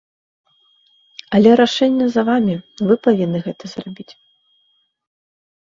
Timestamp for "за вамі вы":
2.15-2.93